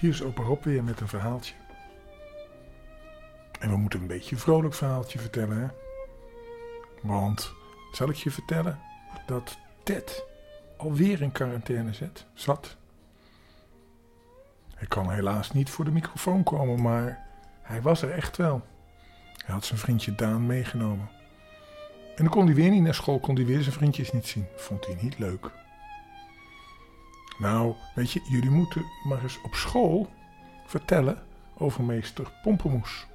Hier 0.00 0.10
is 0.10 0.22
opa 0.22 0.42
Rob 0.42 0.64
weer 0.64 0.84
met 0.84 1.00
een 1.00 1.08
verhaaltje. 1.08 1.54
En 3.58 3.70
we 3.70 3.76
moeten 3.76 4.00
een 4.00 4.06
beetje 4.06 4.34
een 4.34 4.40
vrolijk 4.40 4.74
verhaaltje 4.74 5.18
vertellen, 5.18 5.60
hè? 5.60 5.66
Want, 7.02 7.52
zal 7.92 8.08
ik 8.08 8.16
je 8.16 8.30
vertellen 8.30 8.78
dat 9.26 9.58
Ted 9.82 10.24
alweer 10.76 11.22
in 11.22 11.32
quarantaine 11.32 11.92
zit, 11.92 12.26
zat? 12.34 12.76
Hij 14.74 14.86
kan 14.86 15.10
helaas 15.10 15.50
niet 15.50 15.70
voor 15.70 15.84
de 15.84 15.90
microfoon 15.90 16.42
komen, 16.42 16.82
maar 16.82 17.26
hij 17.62 17.82
was 17.82 18.02
er 18.02 18.10
echt 18.10 18.36
wel. 18.36 18.66
Hij 19.36 19.54
had 19.54 19.64
zijn 19.64 19.78
vriendje 19.78 20.14
Daan 20.14 20.46
meegenomen. 20.46 21.10
En 22.16 22.24
dan 22.24 22.28
kon 22.28 22.46
hij 22.46 22.54
weer 22.54 22.70
niet 22.70 22.82
naar 22.82 22.94
school, 22.94 23.20
kon 23.20 23.34
hij 23.34 23.46
weer 23.46 23.62
zijn 23.62 23.74
vriendjes 23.74 24.12
niet 24.12 24.26
zien. 24.26 24.46
Vond 24.56 24.86
hij 24.86 24.96
niet 25.00 25.18
leuk. 25.18 25.50
Nou, 27.40 27.74
weet 27.94 28.10
je, 28.10 28.20
jullie 28.28 28.50
moeten 28.50 28.84
maar 29.04 29.22
eens 29.22 29.40
op 29.42 29.54
school 29.54 30.10
vertellen 30.66 31.22
over 31.58 31.82
meester 31.82 32.32
Pompemoes. 32.42 33.06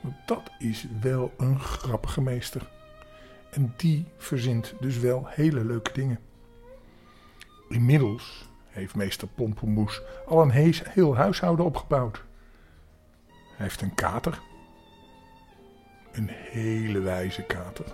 Want 0.00 0.14
dat 0.26 0.50
is 0.58 0.86
wel 1.00 1.32
een 1.36 1.60
grappige 1.60 2.20
meester. 2.20 2.70
En 3.50 3.74
die 3.76 4.06
verzint 4.16 4.74
dus 4.80 4.98
wel 4.98 5.26
hele 5.26 5.64
leuke 5.64 5.92
dingen. 5.92 6.18
Inmiddels 7.68 8.48
heeft 8.68 8.94
meester 8.94 9.28
Pompemoes 9.28 10.02
al 10.26 10.42
een 10.42 10.50
heel 10.84 11.16
huishouden 11.16 11.64
opgebouwd. 11.64 12.22
Hij 13.26 13.66
heeft 13.66 13.80
een 13.80 13.94
kater. 13.94 14.40
Een 16.12 16.28
hele 16.30 17.00
wijze 17.00 17.42
kater. 17.42 17.84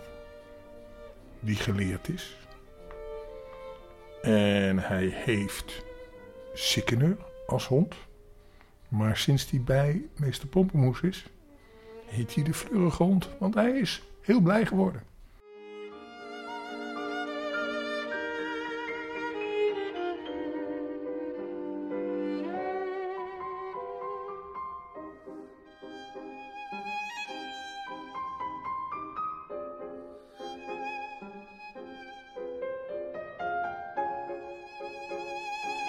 Die 1.41 1.57
geleerd 1.57 2.09
is. 2.09 2.37
En 4.23 4.79
hij 4.79 5.07
heeft 5.07 5.85
Sikkeneur 6.55 7.17
als 7.47 7.67
hond. 7.67 7.95
Maar 8.89 9.17
sinds 9.17 9.51
hij 9.51 9.61
bij 9.61 10.03
meester 10.17 10.49
Pompemoes 10.49 11.01
is, 11.01 11.27
heet 12.07 12.35
hij 12.35 12.45
de 12.45 12.55
fleurige 12.55 13.03
hond. 13.03 13.29
Want 13.39 13.55
hij 13.55 13.71
is 13.71 14.03
heel 14.21 14.41
blij 14.41 14.67
geworden. 14.67 15.03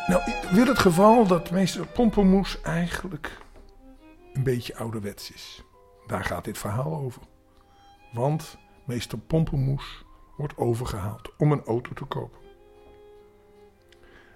Nou, 0.07 0.21
wil 0.51 0.65
het 0.65 0.79
geval 0.79 1.27
dat 1.27 1.51
meester 1.51 1.87
Pompemoes 1.87 2.61
eigenlijk 2.61 3.37
een 4.33 4.43
beetje 4.43 4.75
ouderwets 4.75 5.31
is. 5.31 5.63
Daar 6.07 6.23
gaat 6.23 6.43
dit 6.43 6.57
verhaal 6.57 6.95
over. 6.95 7.21
Want 8.13 8.57
meester 8.85 9.17
Pompemoes 9.17 10.05
wordt 10.37 10.57
overgehaald 10.57 11.35
om 11.37 11.51
een 11.51 11.63
auto 11.63 11.93
te 11.93 12.05
kopen. 12.05 12.39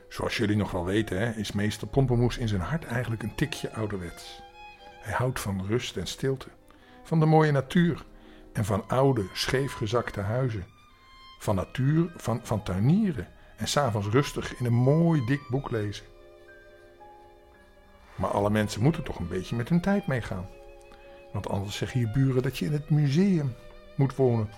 Zoals 0.09 0.37
jullie 0.37 0.55
nog 0.55 0.71
wel 0.71 0.85
weten, 0.85 1.19
hè, 1.19 1.31
is 1.31 1.51
meester 1.51 1.87
Pompemoes 1.87 2.37
in 2.37 2.47
zijn 2.47 2.61
hart 2.61 2.85
eigenlijk 2.85 3.23
een 3.23 3.35
tikje 3.35 3.73
ouderwets. 3.73 4.41
Hij 4.99 5.13
houdt 5.13 5.39
van 5.39 5.65
rust 5.65 5.97
en 5.97 6.07
stilte, 6.07 6.47
van 7.03 7.19
de 7.19 7.25
mooie 7.25 7.51
natuur 7.51 8.05
en 8.53 8.65
van 8.65 8.87
oude, 8.87 9.25
scheefgezakte 9.33 10.21
huizen. 10.21 10.65
Van 11.39 11.55
natuur, 11.55 12.13
van, 12.15 12.39
van 12.43 12.63
tuinieren 12.63 13.27
en 13.57 13.67
s'avonds 13.67 14.07
rustig 14.07 14.59
in 14.59 14.65
een 14.65 14.73
mooi 14.73 15.25
dik 15.25 15.47
boek 15.49 15.71
lezen. 15.71 16.05
Maar 18.15 18.29
alle 18.29 18.49
mensen 18.49 18.81
moeten 18.81 19.03
toch 19.03 19.19
een 19.19 19.27
beetje 19.27 19.55
met 19.55 19.69
hun 19.69 19.81
tijd 19.81 20.07
meegaan. 20.07 20.47
Want 21.33 21.49
anders 21.49 21.77
zeggen 21.77 21.99
je 21.99 22.11
buren 22.11 22.43
dat 22.43 22.57
je 22.57 22.65
in 22.65 22.71
het 22.71 22.89
museum 22.89 23.55
moet 23.95 24.15
wonen. 24.15 24.49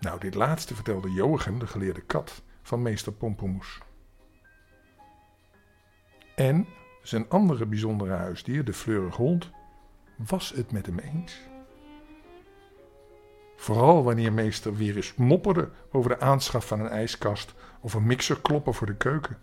Nou, 0.00 0.20
dit 0.20 0.34
laatste 0.34 0.74
vertelde 0.74 1.12
Joachim, 1.12 1.58
de 1.58 1.66
geleerde 1.66 2.00
kat, 2.00 2.42
van 2.62 2.82
meester 2.82 3.12
Pompomoes. 3.12 3.80
En 6.34 6.66
zijn 7.02 7.28
andere 7.28 7.66
bijzondere 7.66 8.12
huisdier, 8.12 8.64
de 8.64 8.72
fleurige 8.72 9.22
hond, 9.22 9.50
was 10.16 10.50
het 10.50 10.72
met 10.72 10.86
hem 10.86 10.98
eens. 10.98 11.38
Vooral 13.56 14.02
wanneer 14.02 14.32
meester 14.32 14.76
weer 14.76 14.96
eens 14.96 15.14
mopperde 15.14 15.70
over 15.92 16.10
de 16.10 16.20
aanschaf 16.20 16.66
van 16.66 16.80
een 16.80 16.88
ijskast 16.88 17.54
of 17.80 17.94
een 17.94 18.06
mixerklopper 18.06 18.74
voor 18.74 18.86
de 18.86 18.96
keuken. 18.96 19.38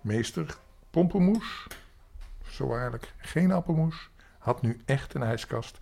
Meester 0.00 0.56
Pompenmoes, 0.90 1.66
zo 2.48 2.72
eigenlijk 2.72 3.12
geen 3.16 3.52
appelmoes, 3.52 4.10
had 4.38 4.62
nu 4.62 4.80
echt 4.84 5.14
een 5.14 5.22
ijskast. 5.22 5.78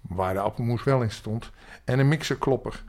Waar 0.00 0.34
de 0.34 0.40
appelmoes 0.40 0.84
wel 0.84 1.02
in 1.02 1.10
stond. 1.10 1.50
En 1.84 1.98
een 1.98 2.08
mixerklopper. 2.08 2.84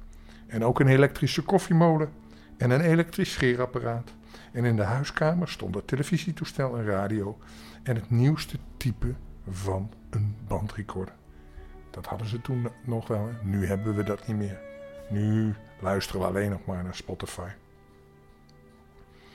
En 0.48 0.66
ook 0.66 0.80
een 0.80 0.88
elektrische 0.88 1.42
koffiemolen. 1.42 2.10
En 2.58 2.72
een 2.72 2.82
elektrisch 2.82 3.32
scheerapparaat. 3.32 4.14
En 4.52 4.66
in 4.66 4.76
de 4.76 4.84
huiskamer 4.84 5.48
stond 5.48 5.76
het 5.76 5.88
televisietoestel 5.88 6.78
en 6.78 6.86
radio. 6.86 7.38
En 7.84 7.96
het 7.96 8.10
nieuwste 8.10 8.58
type 8.78 9.14
van 9.50 9.92
een 10.10 10.36
bandrecorder. 10.48 11.14
Dat 11.94 12.06
hadden 12.06 12.28
ze 12.28 12.42
toen 12.42 12.68
nog 12.84 13.08
wel. 13.08 13.30
Nu 13.42 13.66
hebben 13.66 13.96
we 13.96 14.04
dat 14.04 14.28
niet 14.28 14.38
meer. 14.38 14.60
Nu 15.10 15.56
luisteren 15.80 16.22
we 16.22 16.28
alleen 16.28 16.50
nog 16.50 16.66
maar 16.66 16.84
naar 16.84 16.96
Spotify. 16.96 17.42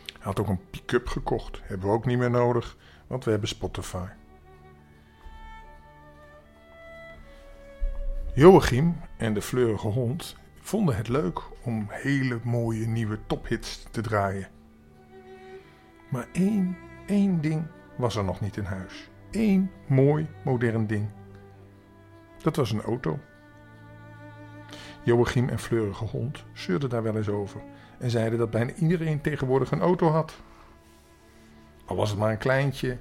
Hij 0.06 0.20
had 0.20 0.40
ook 0.40 0.48
een 0.48 0.70
pick-up 0.70 1.06
gekocht. 1.06 1.60
Hebben 1.62 1.88
we 1.88 1.94
ook 1.94 2.06
niet 2.06 2.18
meer 2.18 2.30
nodig, 2.30 2.76
want 3.06 3.24
we 3.24 3.30
hebben 3.30 3.48
Spotify. 3.48 4.06
Joachim 8.34 8.96
en 9.16 9.34
de 9.34 9.42
fleurige 9.42 9.88
hond 9.88 10.36
vonden 10.60 10.96
het 10.96 11.08
leuk 11.08 11.42
om 11.62 11.86
hele 11.88 12.40
mooie 12.42 12.86
nieuwe 12.86 13.18
tophits 13.26 13.86
te 13.90 14.00
draaien. 14.00 14.48
Maar 16.08 16.28
één, 16.32 16.76
één 17.06 17.40
ding 17.40 17.66
was 17.96 18.16
er 18.16 18.24
nog 18.24 18.40
niet 18.40 18.56
in 18.56 18.64
huis. 18.64 19.10
Eén 19.30 19.70
mooi 19.86 20.26
modern 20.44 20.86
ding. 20.86 21.17
Dat 22.42 22.56
was 22.56 22.72
een 22.72 22.82
auto. 22.82 23.18
Joachim 25.02 25.48
en 25.48 25.58
Fleurige 25.58 26.04
Hond 26.04 26.44
zeurden 26.52 26.88
daar 26.88 27.02
wel 27.02 27.16
eens 27.16 27.28
over 27.28 27.60
en 27.98 28.10
zeiden 28.10 28.38
dat 28.38 28.50
bijna 28.50 28.72
iedereen 28.72 29.20
tegenwoordig 29.20 29.70
een 29.70 29.80
auto 29.80 30.08
had. 30.08 30.34
Al 31.84 31.96
was 31.96 32.10
het 32.10 32.18
maar 32.18 32.30
een 32.30 32.38
kleintje. 32.38 32.98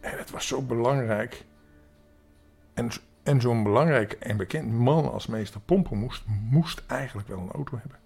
En 0.00 0.18
het 0.18 0.30
was 0.30 0.46
zo 0.46 0.62
belangrijk. 0.62 1.44
En, 2.74 2.90
en 3.22 3.40
zo'n 3.40 3.62
belangrijk 3.62 4.12
en 4.12 4.36
bekend 4.36 4.72
man 4.72 5.12
als 5.12 5.26
meester 5.26 5.60
Pompen 5.60 6.10
moest, 6.50 6.82
eigenlijk 6.86 7.28
wel 7.28 7.38
een 7.38 7.52
auto 7.52 7.76
hebben. 7.76 7.98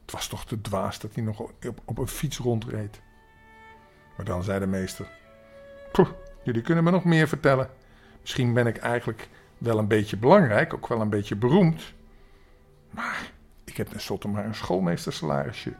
Het 0.00 0.12
was 0.12 0.28
toch 0.28 0.46
te 0.46 0.60
dwaas 0.60 0.98
dat 0.98 1.14
hij 1.14 1.22
nog 1.22 1.40
op, 1.40 1.52
op 1.84 1.98
een 1.98 2.08
fiets 2.08 2.38
rondreed. 2.38 3.00
Maar 4.16 4.26
dan 4.26 4.42
zei 4.42 4.58
de 4.58 4.66
meester: 4.66 5.08
Jullie 6.42 6.62
kunnen 6.62 6.84
me 6.84 6.90
nog 6.90 7.04
meer 7.04 7.28
vertellen. 7.28 7.70
Misschien 8.26 8.52
ben 8.52 8.66
ik 8.66 8.76
eigenlijk 8.76 9.28
wel 9.58 9.78
een 9.78 9.88
beetje 9.88 10.16
belangrijk, 10.16 10.74
ook 10.74 10.88
wel 10.88 11.00
een 11.00 11.08
beetje 11.08 11.36
beroemd. 11.36 11.94
Maar 12.90 13.32
ik 13.64 13.76
heb 13.76 13.86
tenslotte 13.86 14.28
maar 14.28 14.44
een 14.44 14.54
schoolmeestersalarisje. 14.54 15.74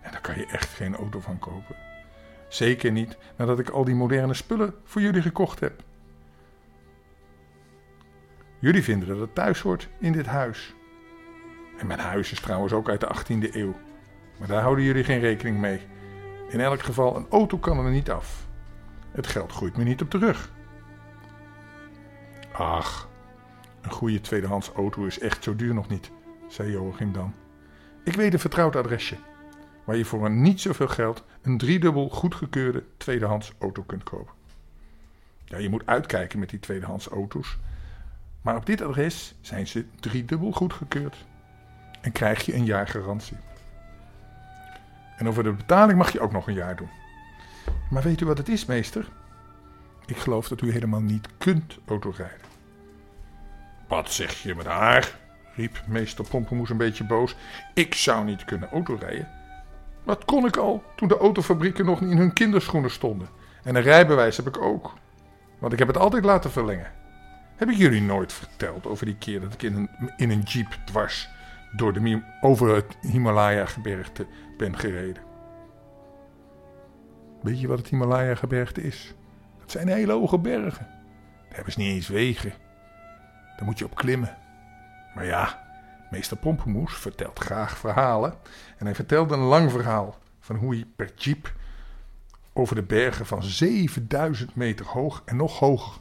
En 0.00 0.10
daar 0.10 0.20
kan 0.20 0.38
je 0.38 0.46
echt 0.46 0.68
geen 0.68 0.96
auto 0.96 1.20
van 1.20 1.38
kopen. 1.38 1.76
Zeker 2.48 2.92
niet 2.92 3.16
nadat 3.36 3.58
ik 3.58 3.68
al 3.68 3.84
die 3.84 3.94
moderne 3.94 4.34
spullen 4.34 4.74
voor 4.84 5.00
jullie 5.00 5.22
gekocht 5.22 5.60
heb. 5.60 5.82
Jullie 8.58 8.82
vinden 8.82 9.08
dat 9.08 9.20
het 9.20 9.34
thuis 9.34 9.60
hoort 9.60 9.88
in 9.98 10.12
dit 10.12 10.26
huis. 10.26 10.74
En 11.78 11.86
mijn 11.86 12.00
huis 12.00 12.32
is 12.32 12.40
trouwens 12.40 12.72
ook 12.72 12.88
uit 12.88 13.00
de 13.00 13.14
18e 13.14 13.54
eeuw. 13.54 13.76
Maar 14.38 14.48
daar 14.48 14.62
houden 14.62 14.84
jullie 14.84 15.04
geen 15.04 15.20
rekening 15.20 15.58
mee. 15.58 15.80
In 16.48 16.60
elk 16.60 16.82
geval, 16.82 17.16
een 17.16 17.26
auto 17.30 17.58
kan 17.58 17.78
er 17.84 17.90
niet 17.90 18.10
af. 18.10 18.46
Het 19.10 19.26
geld 19.26 19.52
groeit 19.52 19.76
me 19.76 19.84
niet 19.84 20.02
op 20.02 20.10
de 20.10 20.18
rug. 20.18 20.52
Ach, 22.56 23.08
een 23.80 23.90
goede 23.90 24.20
tweedehands 24.20 24.70
auto 24.70 25.04
is 25.04 25.18
echt 25.18 25.44
zo 25.44 25.56
duur 25.56 25.74
nog 25.74 25.88
niet, 25.88 26.10
zei 26.48 26.70
Joachim 26.70 27.12
dan. 27.12 27.34
Ik 28.04 28.14
weet 28.14 28.32
een 28.32 28.38
vertrouwd 28.38 28.76
adresje, 28.76 29.16
waar 29.84 29.96
je 29.96 30.04
voor 30.04 30.24
een 30.24 30.42
niet 30.42 30.60
zoveel 30.60 30.88
geld 30.88 31.24
een 31.42 31.58
driedubbel 31.58 32.08
goedgekeurde 32.08 32.84
tweedehands 32.96 33.52
auto 33.58 33.82
kunt 33.82 34.02
kopen. 34.02 34.34
Ja, 35.44 35.58
je 35.58 35.68
moet 35.68 35.86
uitkijken 35.86 36.38
met 36.38 36.50
die 36.50 36.60
tweedehands 36.60 37.06
auto's, 37.06 37.58
maar 38.42 38.56
op 38.56 38.66
dit 38.66 38.80
adres 38.80 39.34
zijn 39.40 39.66
ze 39.66 39.86
driedubbel 40.00 40.52
goedgekeurd 40.52 41.24
en 42.00 42.12
krijg 42.12 42.44
je 42.44 42.54
een 42.54 42.64
jaar 42.64 42.88
garantie. 42.88 43.36
En 45.16 45.28
over 45.28 45.42
de 45.42 45.52
betaling 45.52 45.98
mag 45.98 46.12
je 46.12 46.20
ook 46.20 46.32
nog 46.32 46.48
een 46.48 46.54
jaar 46.54 46.76
doen. 46.76 46.90
Maar 47.90 48.02
weet 48.02 48.20
u 48.20 48.26
wat 48.26 48.38
het 48.38 48.48
is, 48.48 48.64
meester? 48.64 49.08
Ik 50.06 50.16
geloof 50.16 50.48
dat 50.48 50.60
u 50.60 50.72
helemaal 50.72 51.00
niet 51.00 51.28
kunt 51.38 51.78
autorijden. 51.86 52.46
Wat 53.88 54.12
zeg 54.12 54.42
je 54.42 54.54
met 54.54 54.66
haar? 54.66 55.22
riep 55.54 55.82
meester 55.86 56.24
Pompemoes 56.28 56.70
een 56.70 56.76
beetje 56.76 57.04
boos. 57.04 57.36
Ik 57.74 57.94
zou 57.94 58.24
niet 58.24 58.44
kunnen 58.44 58.70
autorijden. 58.70 59.28
Dat 60.04 60.24
kon 60.24 60.46
ik 60.46 60.56
al 60.56 60.82
toen 60.96 61.08
de 61.08 61.18
autofabrieken 61.18 61.84
nog 61.84 62.00
in 62.00 62.16
hun 62.16 62.32
kinderschoenen 62.32 62.90
stonden. 62.90 63.28
En 63.62 63.74
een 63.74 63.82
rijbewijs 63.82 64.36
heb 64.36 64.46
ik 64.46 64.58
ook. 64.58 64.92
Want 65.58 65.72
ik 65.72 65.78
heb 65.78 65.88
het 65.88 65.96
altijd 65.96 66.24
laten 66.24 66.50
verlengen. 66.50 66.92
Heb 67.56 67.70
ik 67.70 67.76
jullie 67.76 68.02
nooit 68.02 68.32
verteld 68.32 68.86
over 68.86 69.06
die 69.06 69.16
keer 69.16 69.40
dat 69.40 69.52
ik 69.52 69.62
in 69.62 69.74
een, 69.74 69.90
in 70.16 70.30
een 70.30 70.42
jeep 70.42 70.78
dwars 70.84 71.28
door 71.76 71.92
de, 71.92 72.22
over 72.40 72.74
het 72.74 72.96
Himalaya-gebergte 73.00 74.26
ben 74.56 74.78
gereden? 74.78 75.22
Weet 77.42 77.60
je 77.60 77.66
wat 77.66 77.78
het 77.78 77.88
Himalaya-gebergte 77.88 78.82
is? 78.82 79.14
Dat 79.64 79.72
zijn 79.72 79.88
hele 79.88 80.12
hoge 80.12 80.38
bergen. 80.38 80.86
Daar 81.48 81.54
hebben 81.54 81.72
ze 81.72 81.78
niet 81.78 81.94
eens 81.94 82.08
wegen. 82.08 82.52
Daar 83.56 83.64
moet 83.64 83.78
je 83.78 83.84
op 83.84 83.94
klimmen. 83.94 84.36
Maar 85.14 85.24
ja, 85.24 85.64
meester 86.10 86.36
Pompemoes 86.36 86.94
vertelt 86.94 87.38
graag 87.38 87.78
verhalen. 87.78 88.34
En 88.78 88.86
hij 88.86 88.94
vertelde 88.94 89.34
een 89.34 89.40
lang 89.40 89.70
verhaal 89.70 90.18
van 90.40 90.56
hoe 90.56 90.74
hij 90.74 90.84
per 90.96 91.12
jeep 91.16 91.52
over 92.52 92.74
de 92.74 92.82
bergen 92.82 93.26
van 93.26 93.42
7000 93.42 94.54
meter 94.54 94.86
hoog 94.86 95.22
en 95.24 95.36
nog 95.36 95.58
hoger 95.58 96.00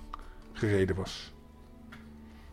gereden 0.53 0.95
was. 0.95 1.33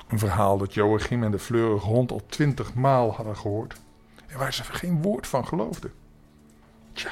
Een 0.08 0.18
verhaal 0.18 0.58
dat 0.58 0.74
Joachim 0.74 1.24
en 1.24 1.30
de 1.30 1.38
fleurige 1.38 1.86
hond 1.86 2.12
al 2.12 2.26
twintig 2.26 2.74
maal 2.74 3.12
hadden 3.12 3.36
gehoord. 3.36 3.80
En 4.26 4.38
waar 4.38 4.52
ze 4.52 4.64
geen 4.64 5.02
woord 5.02 5.26
van 5.26 5.46
geloofden. 5.46 5.92
Tja, 6.92 7.10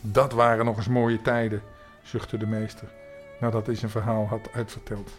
dat 0.00 0.32
waren 0.32 0.64
nog 0.64 0.76
eens 0.76 0.88
mooie 0.88 1.22
tijden, 1.22 1.62
zuchtte 2.02 2.36
de 2.36 2.46
meester, 2.46 2.88
nadat 3.40 3.66
hij 3.66 3.74
zijn 3.74 3.90
verhaal 3.90 4.26
had 4.26 4.52
uitverteld. 4.52 5.10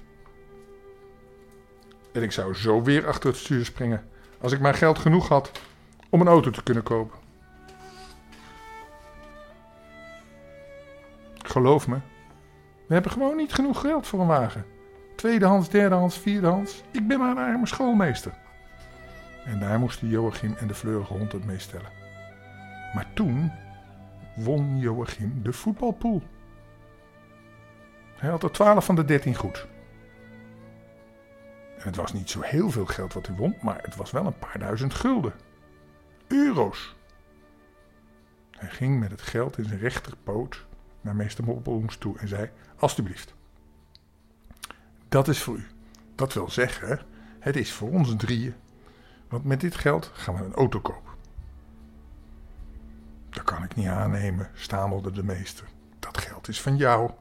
En 2.11 2.23
ik 2.23 2.31
zou 2.31 2.55
zo 2.55 2.81
weer 2.81 3.07
achter 3.07 3.29
het 3.29 3.39
stuur 3.39 3.65
springen, 3.65 4.03
als 4.41 4.51
ik 4.51 4.59
maar 4.59 4.73
geld 4.73 4.99
genoeg 4.99 5.27
had 5.27 5.51
om 6.09 6.21
een 6.21 6.27
auto 6.27 6.49
te 6.49 6.63
kunnen 6.63 6.83
kopen. 6.83 7.17
Geloof 11.37 11.87
me, 11.87 11.97
we 12.87 12.93
hebben 12.93 13.11
gewoon 13.11 13.35
niet 13.35 13.53
genoeg 13.53 13.79
geld 13.79 14.07
voor 14.07 14.19
een 14.19 14.27
wagen. 14.27 14.65
Tweedehands, 15.15 15.69
derdehands, 15.69 16.17
vierdehands. 16.17 16.83
Ik 16.91 17.07
ben 17.07 17.19
maar 17.19 17.29
een 17.29 17.37
arme 17.37 17.67
schoolmeester. 17.67 18.33
En 19.45 19.59
daar 19.59 19.79
moesten 19.79 20.07
Joachim 20.07 20.55
en 20.57 20.67
de 20.67 20.73
fleurige 20.73 21.13
hond 21.13 21.31
het 21.31 21.45
mee 21.45 21.59
stellen. 21.59 21.91
Maar 22.93 23.05
toen 23.13 23.51
won 24.35 24.79
Joachim 24.79 25.39
de 25.43 25.53
voetbalpool. 25.53 26.21
Hij 28.19 28.29
had 28.29 28.43
er 28.43 28.51
12 28.51 28.85
van 28.85 28.95
de 28.95 29.05
13 29.05 29.35
goed. 29.35 29.67
En 31.77 31.85
het 31.85 31.95
was 31.95 32.13
niet 32.13 32.29
zo 32.29 32.41
heel 32.41 32.71
veel 32.71 32.85
geld 32.85 33.13
wat 33.13 33.27
hij 33.27 33.35
won, 33.35 33.55
maar 33.61 33.79
het 33.81 33.95
was 33.95 34.11
wel 34.11 34.25
een 34.25 34.39
paar 34.39 34.59
duizend 34.59 34.93
gulden. 34.93 35.33
Euro's. 36.27 36.95
Hij 38.51 38.69
ging 38.69 38.99
met 38.99 39.11
het 39.11 39.21
geld 39.21 39.57
in 39.57 39.65
zijn 39.65 39.79
rechterpoot 39.79 40.65
naar 41.01 41.15
meester 41.15 41.43
Moppelhoens 41.43 41.97
toe 41.97 42.17
en 42.17 42.27
zei: 42.27 42.49
Alsjeblieft. 42.77 43.33
Dat 45.09 45.27
is 45.27 45.43
voor 45.43 45.57
u. 45.57 45.67
Dat 46.15 46.33
wil 46.33 46.49
zeggen, 46.49 46.99
het 47.39 47.55
is 47.55 47.73
voor 47.73 47.89
ons 47.89 48.15
drieën. 48.15 48.55
Want 49.29 49.43
met 49.43 49.61
dit 49.61 49.75
geld 49.75 50.11
gaan 50.13 50.35
we 50.35 50.43
een 50.43 50.53
auto 50.53 50.79
kopen. 50.79 51.13
Dat 53.29 53.43
kan 53.43 53.63
ik 53.63 53.75
niet 53.75 53.87
aannemen, 53.87 54.49
stamelde 54.53 55.11
de 55.11 55.23
meester. 55.23 55.67
Dat 55.99 56.17
geld 56.17 56.47
is 56.47 56.61
van 56.61 56.77
jou. 56.77 57.11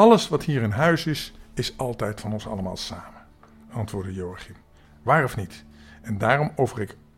Alles 0.00 0.28
wat 0.28 0.42
hier 0.42 0.62
in 0.62 0.70
huis 0.70 1.06
is, 1.06 1.34
is 1.54 1.78
altijd 1.78 2.20
van 2.20 2.32
ons 2.32 2.46
allemaal 2.46 2.76
samen, 2.76 3.26
antwoordde 3.72 4.12
Joachim. 4.12 4.54
Waar 5.02 5.24
of 5.24 5.36
niet? 5.36 5.64
En 6.02 6.18
daarom 6.18 6.52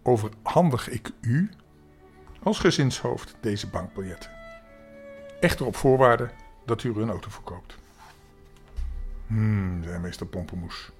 overhandig 0.02 0.88
ik 0.88 1.10
u 1.20 1.50
als 2.42 2.58
gezinshoofd 2.58 3.36
deze 3.40 3.68
bankbiljetten. 3.68 4.30
Echter 5.40 5.66
op 5.66 5.76
voorwaarde 5.76 6.30
dat 6.66 6.82
u 6.82 6.90
er 6.90 7.00
een 7.00 7.10
auto 7.10 7.30
verkoopt. 7.30 7.78
Hmm, 9.26 9.82
zei 9.82 9.98
meester 9.98 10.26
Pompemoes. 10.26 10.90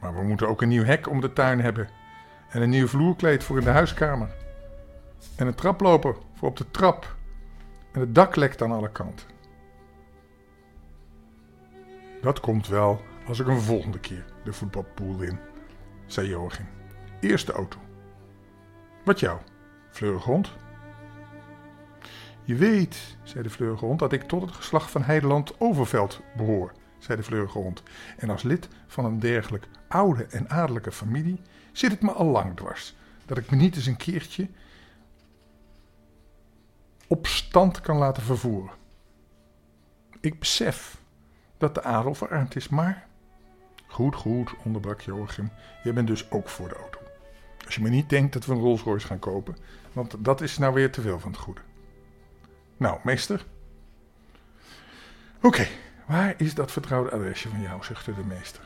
Maar 0.00 0.14
we 0.14 0.22
moeten 0.22 0.48
ook 0.48 0.62
een 0.62 0.68
nieuw 0.68 0.84
hek 0.84 1.08
om 1.08 1.20
de 1.20 1.32
tuin 1.32 1.60
hebben. 1.60 1.88
En 2.48 2.62
een 2.62 2.70
nieuw 2.70 2.86
vloerkleed 2.86 3.44
voor 3.44 3.58
in 3.58 3.64
de 3.64 3.70
huiskamer. 3.70 4.34
En 5.36 5.46
een 5.46 5.54
traploper 5.54 6.16
voor 6.34 6.48
op 6.48 6.56
de 6.56 6.70
trap. 6.70 7.16
En 7.92 8.00
het 8.00 8.14
dak 8.14 8.36
lekt 8.36 8.62
aan 8.62 8.72
alle 8.72 8.90
kanten. 8.90 9.34
Dat 12.20 12.40
komt 12.40 12.68
wel 12.68 13.02
als 13.26 13.40
ik 13.40 13.46
een 13.46 13.60
volgende 13.60 14.00
keer 14.00 14.24
de 14.44 14.52
voetbalpool 14.52 15.22
in, 15.22 15.38
zei 16.06 16.28
Joachim. 16.28 16.66
Eerste 17.20 17.52
auto. 17.52 17.78
Wat 19.04 19.20
jou, 19.20 19.40
fleurige 19.90 20.30
hond? 20.30 20.50
Je 22.44 22.54
weet, 22.54 23.16
zei 23.22 23.42
de 23.42 23.50
fleurige 23.50 23.84
hond, 23.84 23.98
dat 23.98 24.12
ik 24.12 24.22
tot 24.22 24.42
het 24.42 24.50
geslacht 24.50 24.90
van 24.90 25.02
Heideland 25.02 25.60
Overveld 25.60 26.20
behoor, 26.36 26.72
zei 26.98 27.18
de 27.18 27.24
fleurige 27.24 27.58
hond. 27.58 27.82
En 28.16 28.30
als 28.30 28.42
lid 28.42 28.68
van 28.86 29.04
een 29.04 29.18
dergelijk 29.18 29.68
oude 29.88 30.24
en 30.24 30.50
adellijke 30.50 30.92
familie 30.92 31.40
zit 31.72 31.90
het 31.90 32.02
me 32.02 32.12
al 32.12 32.26
lang 32.26 32.56
dwars 32.56 32.94
dat 33.24 33.38
ik 33.38 33.50
me 33.50 33.56
niet 33.56 33.76
eens 33.76 33.86
een 33.86 33.96
keertje 33.96 34.48
op 37.06 37.26
stand 37.26 37.80
kan 37.80 37.96
laten 37.96 38.22
vervoeren. 38.22 38.74
Ik 40.20 40.38
besef 40.38 41.00
dat 41.58 41.74
de 41.74 41.82
adel 41.82 42.14
verarmd 42.14 42.56
is, 42.56 42.68
maar... 42.68 43.06
Goed, 43.86 44.14
goed, 44.14 44.54
onderbrak 44.64 45.00
Joachim. 45.00 45.50
Je 45.82 45.92
bent 45.92 46.06
dus 46.06 46.30
ook 46.30 46.48
voor 46.48 46.68
de 46.68 46.74
auto. 46.74 46.98
Als 47.64 47.74
je 47.74 47.82
me 47.82 47.88
niet 47.88 48.08
denkt 48.08 48.32
dat 48.32 48.44
we 48.46 48.52
een 48.52 48.60
Rolls 48.60 48.82
Royce 48.82 49.06
gaan 49.06 49.18
kopen, 49.18 49.56
want 49.92 50.14
dat 50.18 50.40
is 50.40 50.58
nou 50.58 50.74
weer 50.74 50.92
te 50.92 51.00
veel 51.00 51.20
van 51.20 51.30
het 51.30 51.40
goede. 51.40 51.60
Nou, 52.76 52.98
meester. 53.02 53.44
Oké, 55.42 55.66
waar 56.06 56.34
is 56.36 56.54
dat 56.54 56.72
vertrouwde 56.72 57.10
adresje 57.10 57.48
van 57.48 57.60
jou, 57.60 57.84
zuchtte 57.84 58.14
de 58.14 58.24
meester. 58.24 58.62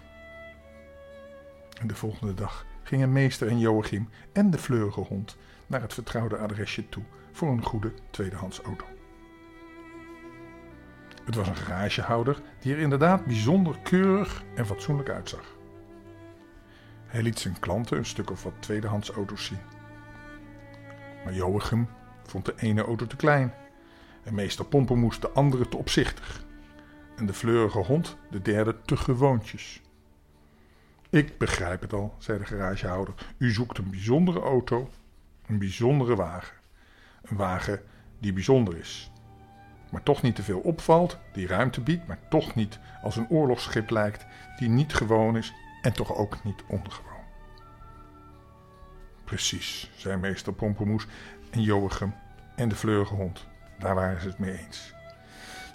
En 1.81 1.87
de 1.87 1.95
volgende 1.95 2.35
dag 2.35 2.67
gingen 2.83 3.13
meester 3.13 3.49
en 3.49 3.59
Joachim 3.59 4.09
en 4.33 4.51
de 4.51 4.59
fleurige 4.59 5.01
hond 5.01 5.37
naar 5.67 5.81
het 5.81 5.95
vertrouwde 5.95 6.37
adresje 6.37 6.89
toe 6.89 7.03
voor 7.33 7.49
een 7.49 7.65
goede 7.65 7.93
tweedehands 8.11 8.61
auto. 8.61 8.85
Het 11.31 11.39
was 11.39 11.49
een 11.49 11.57
garagehouder 11.57 12.41
die 12.61 12.75
er 12.75 12.81
inderdaad 12.81 13.25
bijzonder 13.25 13.79
keurig 13.83 14.43
en 14.55 14.67
fatsoenlijk 14.67 15.09
uitzag. 15.09 15.57
Hij 17.07 17.23
liet 17.23 17.39
zijn 17.39 17.59
klanten 17.59 17.99
een 17.99 18.07
stuk 18.07 18.31
of 18.31 18.43
wat 18.43 18.53
tweedehands 18.59 19.11
auto's 19.11 19.45
zien. 19.45 19.59
Maar 21.25 21.35
Joachim 21.35 21.89
vond 22.23 22.45
de 22.45 22.55
ene 22.57 22.85
auto 22.85 23.07
te 23.07 23.17
klein 23.17 23.55
en 24.23 24.35
meester 24.35 24.65
Pompenmoes 24.65 25.21
de 25.21 25.31
andere 25.31 25.69
te 25.69 25.77
opzichtig 25.77 26.45
en 27.17 27.27
de 27.27 27.35
fleurige 27.35 27.79
hond 27.79 28.17
de 28.31 28.43
derde 28.43 28.77
te 28.85 28.97
gewoontjes. 28.97 29.81
Ik 31.11 31.39
begrijp 31.39 31.81
het 31.81 31.93
al, 31.93 32.15
zei 32.19 32.39
de 32.39 32.45
garagehouder. 32.45 33.15
U 33.39 33.51
zoekt 33.51 33.79
een 33.79 33.91
bijzondere 33.91 34.41
auto, 34.41 34.91
een 35.47 35.59
bijzondere 35.59 36.17
wagen. 36.17 36.57
Een 37.23 37.37
wagen 37.37 37.83
die 38.19 38.33
bijzonder 38.33 38.77
is. 38.77 39.11
Maar 39.91 40.03
toch 40.03 40.23
niet 40.23 40.35
te 40.35 40.43
veel 40.43 40.59
opvalt, 40.59 41.19
die 41.33 41.47
ruimte 41.47 41.81
biedt, 41.81 42.07
maar 42.07 42.19
toch 42.29 42.55
niet 42.55 42.79
als 43.03 43.17
een 43.17 43.29
oorlogsschip 43.29 43.91
lijkt, 43.91 44.27
die 44.59 44.69
niet 44.69 44.95
gewoon 44.95 45.37
is 45.37 45.53
en 45.83 45.93
toch 45.93 46.15
ook 46.15 46.45
niet 46.45 46.63
ongewoon. 46.67 47.09
Precies, 49.25 49.91
zei 49.97 50.17
meester 50.17 50.53
Pompemoes 50.53 51.07
en 51.51 51.63
Joachim 51.63 52.15
en 52.57 52.69
de 52.69 52.75
fleurige 52.75 53.15
hond. 53.15 53.47
Daar 53.79 53.95
waren 53.95 54.21
ze 54.21 54.29
het 54.29 54.39
mee 54.39 54.59
eens. 54.59 54.93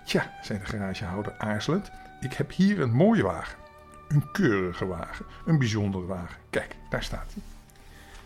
Tja, 0.05 0.31
zei 0.41 0.59
de 0.59 0.65
garagehouder 0.65 1.37
aarzelend, 1.37 1.91
ik 2.19 2.33
heb 2.33 2.51
hier 2.51 2.81
een 2.81 2.93
mooie 2.93 3.23
wagen. 3.23 3.57
Een 4.07 4.31
keurige 4.31 4.85
wagen, 4.85 5.25
een 5.45 5.57
bijzondere 5.57 6.05
wagen. 6.05 6.37
Kijk, 6.49 6.75
daar 6.89 7.03
staat 7.03 7.33
hij. 7.33 7.43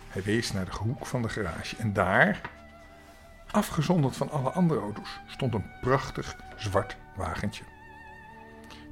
Hij 0.10 0.24
wees 0.24 0.52
naar 0.52 0.66
de 0.66 0.72
hoek 0.72 1.06
van 1.06 1.22
de 1.22 1.30
garage 1.30 1.76
en 1.76 1.94
daar, 1.94 2.42
afgezonderd 3.52 4.16
van 4.16 4.32
alle 4.32 4.50
andere 4.50 4.80
auto's, 4.80 5.20
stond 5.28 5.54
een 5.54 5.72
prachtig 5.82 6.36
zwart 6.56 6.98
wagentje. 7.16 7.64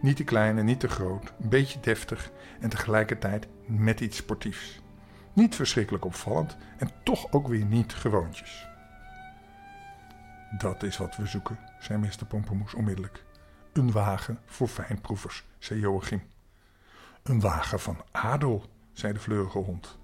Niet 0.01 0.15
te 0.15 0.23
klein 0.23 0.57
en 0.57 0.65
niet 0.65 0.79
te 0.79 0.87
groot, 0.87 1.33
een 1.39 1.49
beetje 1.49 1.79
deftig 1.79 2.31
en 2.59 2.69
tegelijkertijd 2.69 3.47
met 3.65 3.99
iets 3.99 4.17
sportiefs. 4.17 4.81
Niet 5.33 5.55
verschrikkelijk 5.55 6.05
opvallend 6.05 6.57
en 6.77 6.91
toch 7.03 7.31
ook 7.31 7.47
weer 7.47 7.65
niet 7.65 7.93
gewoontjes. 7.93 8.67
Dat 10.57 10.83
is 10.83 10.97
wat 10.97 11.15
we 11.15 11.25
zoeken, 11.25 11.59
zei 11.79 11.99
meester 11.99 12.27
Pompemoes 12.27 12.73
onmiddellijk. 12.73 13.25
Een 13.73 13.91
wagen 13.91 14.39
voor 14.45 14.67
fijnproevers, 14.67 15.43
zei 15.59 15.79
Joachim. 15.79 16.21
Een 17.23 17.39
wagen 17.39 17.79
van 17.79 17.97
adel, 18.11 18.65
zei 18.93 19.13
de 19.13 19.19
fleurige 19.19 19.57
hond. 19.57 19.97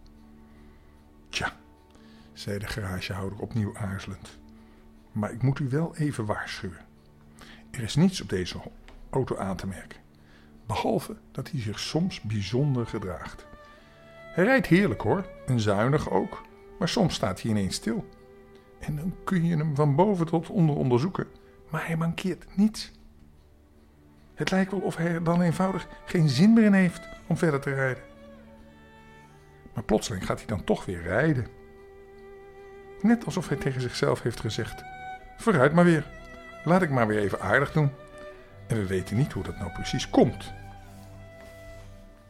Tja, 1.30 1.52
zei 2.34 2.60
de 2.60 2.68
garagehouder 2.68 3.40
opnieuw 3.40 3.78
aarzelend. 3.78 4.42
Maar 5.14 5.32
ik 5.32 5.42
moet 5.42 5.60
u 5.60 5.70
wel 5.70 5.96
even 5.96 6.26
waarschuwen. 6.26 6.86
Er 7.72 7.84
is 7.84 7.96
niets 7.96 8.22
op 8.22 8.30
deze 8.30 8.58
auto 9.10 9.38
aan 9.38 9.56
te 9.56 9.68
merken. 9.68 10.00
behalve 10.66 11.16
dat 11.32 11.52
hij 11.52 11.62
zich 11.62 11.80
soms 11.80 12.22
bijzonder 12.22 12.88
gedraagt. 12.88 13.46
Hij 14.34 14.44
rijdt 14.44 14.68
heerlijk 14.68 15.02
hoor, 15.02 15.26
en 15.46 15.60
zuinig 15.60 16.10
ook, 16.10 16.42
maar 16.80 16.90
soms 16.90 17.14
staat 17.14 17.42
hij 17.42 17.52
ineens 17.52 17.76
stil. 17.76 18.10
En 18.80 18.96
dan 18.96 19.16
kun 19.24 19.46
je 19.46 19.58
hem 19.58 19.76
van 19.76 19.96
boven 19.96 20.26
tot 20.26 20.50
onder 20.50 20.76
onderzoeken, 20.76 21.28
maar 21.70 21.88
hij 21.88 21.98
mankeert 21.98 22.46
niets. 22.58 22.92
Het 24.34 24.52
lijkt 24.52 24.72
wel 24.72 24.80
of 24.80 24.96
hij 24.96 25.08
er 25.08 25.24
dan 25.24 25.42
eenvoudig 25.42 25.88
geen 26.06 26.30
zin 26.30 26.54
meer 26.54 26.64
in 26.64 26.74
heeft 26.74 27.08
om 27.28 27.38
verder 27.38 27.60
te 27.60 27.74
rijden. 27.74 28.04
Maar 29.74 29.84
plotseling 29.84 30.26
gaat 30.26 30.38
hij 30.38 30.48
dan 30.48 30.64
toch 30.64 30.86
weer 30.86 31.02
rijden. 31.02 31.48
Net 33.02 33.26
alsof 33.26 33.48
hij 33.48 33.58
tegen 33.58 33.82
zichzelf 33.82 34.22
heeft 34.22 34.40
gezegd: 34.40 34.84
Vooruit 35.44 35.74
maar 35.74 35.86
weer, 35.86 36.06
laat 36.64 36.82
ik 36.82 36.90
maar 36.90 37.08
weer 37.08 37.20
even 37.20 37.42
aardig 37.42 37.72
doen. 37.72 37.92
En 38.68 38.76
we 38.78 38.86
weten 38.86 39.18
niet 39.18 39.32
hoe 39.32 39.44
dat 39.44 39.58
nou 39.58 39.72
precies 39.72 40.10
komt. 40.10 40.52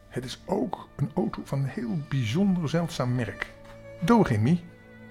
Het 0.08 0.24
is 0.24 0.42
ook 0.44 0.88
een 0.96 1.10
auto 1.14 1.40
van 1.44 1.58
een 1.58 1.68
heel 1.68 1.98
bijzonder 2.08 2.68
zeldzaam 2.68 3.14
merk. 3.14 3.52
Dogemi, 4.00 4.64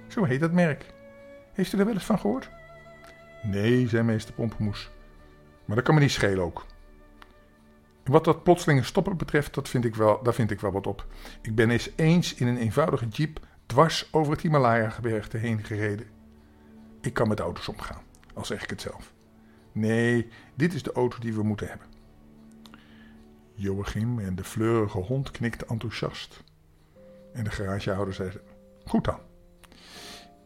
zo 0.08 0.24
heet 0.24 0.40
dat 0.40 0.52
merk. 0.52 0.86
Heeft 1.54 1.74
u 1.74 1.78
er 1.78 1.86
wel 1.86 1.94
eens 1.94 2.04
van 2.04 2.20
gehoord? 2.20 2.50
Nee, 3.44 3.88
zei 3.88 4.04
meester 4.04 4.34
Pompenmoes. 4.34 4.90
Maar 5.66 5.76
dat 5.76 5.86
kan 5.86 5.96
me 5.96 6.02
niet 6.02 6.12
schelen 6.12 6.44
ook. 6.44 6.66
Wat 8.04 8.24
dat 8.24 8.44
plotselinge 8.44 8.84
stoppen 8.84 9.18
betreft, 9.18 9.54
dat 9.54 9.70
vind 9.70 9.86
ik 9.86 9.96
wel, 9.96 10.24
daar 10.24 10.34
vind 10.34 10.52
ik 10.52 10.60
wel 10.60 10.72
wat 10.72 10.88
op. 10.88 11.06
Ik 11.42 11.56
ben 11.56 11.70
eens 11.70 11.90
eens 11.96 12.34
in 12.34 12.48
een 12.48 12.58
eenvoudige 12.58 13.08
jeep 13.08 13.40
dwars 13.66 14.08
over 14.12 14.32
het 14.32 14.42
Himalaya-gebergte 14.42 15.38
heen 15.38 15.64
gereden. 15.64 16.13
Ik 17.04 17.14
kan 17.14 17.28
met 17.28 17.40
auto's 17.40 17.68
omgaan, 17.68 18.02
al 18.34 18.46
zeg 18.46 18.64
ik 18.64 18.70
het 18.70 18.82
zelf. 18.82 19.14
Nee, 19.72 20.30
dit 20.56 20.74
is 20.74 20.84
de 20.84 20.92
auto 20.92 21.20
die 21.20 21.34
we 21.34 21.44
moeten 21.44 21.68
hebben. 21.68 21.88
Joachim 23.54 24.20
en 24.20 24.36
de 24.36 24.44
fleurige 24.44 24.98
hond 24.98 25.32
knikten 25.32 25.68
enthousiast. 25.68 26.44
En 27.34 27.44
de 27.44 27.52
garagehouder 27.52 28.14
zei: 28.14 28.32
Goed 28.86 29.06
dan. 29.06 29.20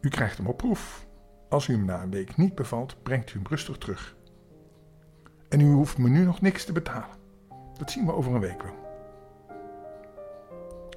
U 0.00 0.08
krijgt 0.08 0.36
hem 0.36 0.46
op 0.46 0.56
proef. 0.56 1.06
Als 1.48 1.68
u 1.68 1.72
hem 1.72 1.84
na 1.84 2.02
een 2.02 2.10
week 2.10 2.36
niet 2.36 2.54
bevalt, 2.54 3.02
brengt 3.02 3.30
u 3.30 3.32
hem 3.32 3.46
rustig 3.48 3.78
terug. 3.78 4.16
En 5.48 5.60
u 5.60 5.72
hoeft 5.72 5.98
me 5.98 6.08
nu 6.08 6.24
nog 6.24 6.40
niks 6.40 6.64
te 6.64 6.72
betalen. 6.72 7.16
Dat 7.78 7.90
zien 7.90 8.06
we 8.06 8.12
over 8.12 8.34
een 8.34 8.40
week 8.40 8.62
wel. 8.62 8.86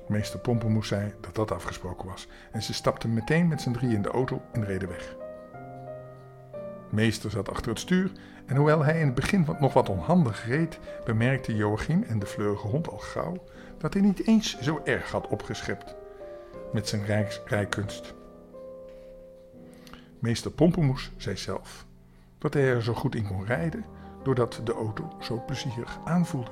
Meester 0.08 0.40
Pompenmoes 0.40 0.88
zei 0.88 1.14
dat 1.22 1.36
dat 1.36 1.52
afgesproken 1.52 2.08
was 2.08 2.28
en 2.52 2.64
ze 2.64 2.74
stapten 2.74 3.14
meteen 3.14 3.48
met 3.48 3.62
z'n 3.62 3.72
drie 3.72 3.94
in 3.96 4.02
de 4.02 4.10
auto 4.10 4.42
en 4.52 4.66
reden 4.66 4.88
weg. 4.88 5.21
Meester 6.92 7.32
zat 7.32 7.50
achter 7.50 7.70
het 7.70 7.80
stuur 7.80 8.12
en 8.46 8.56
hoewel 8.56 8.84
hij 8.84 9.00
in 9.00 9.06
het 9.06 9.16
begin 9.16 9.48
nog 9.60 9.74
wat 9.74 9.90
onhandig 9.90 10.48
reed, 10.48 10.80
bemerkte 11.06 11.56
Joachim 11.56 12.04
en 12.04 12.20
de 12.20 12.26
fleurige 12.26 12.68
hond 12.68 12.90
al 12.90 12.98
gauw 12.98 13.44
dat 13.78 13.94
hij 13.94 14.02
niet 14.02 14.28
eens 14.28 14.60
zo 14.60 14.82
erg 14.84 15.12
had 15.12 15.28
opgeschept 15.28 15.96
met 16.74 16.88
zijn 16.88 17.28
rijkunst. 17.46 18.14
Meester 20.20 20.52
Pompenmoes 20.52 21.12
zei 21.18 21.38
zelf 21.38 21.86
dat 22.38 22.54
hij 22.54 22.64
er 22.64 22.84
zo 22.84 22.94
goed 22.94 23.16
in 23.16 23.28
kon 23.28 23.46
rijden 23.46 23.86
doordat 24.24 24.62
de 24.64 24.74
auto 24.74 25.08
zo 25.20 25.44
plezierig 25.46 26.00
aanvoelde. 26.06 26.52